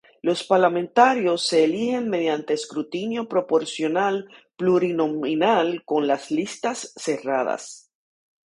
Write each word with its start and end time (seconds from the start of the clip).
Los 0.23 0.43
parlamentarios 0.43 1.45
se 1.45 1.63
eligen 1.63 2.09
mediante 2.09 2.55
escrutinio 2.55 3.29
proporcional 3.29 4.27
plurinominal 4.57 5.83
con 5.85 6.07
listas 6.31 6.91
cerradas. 6.95 7.91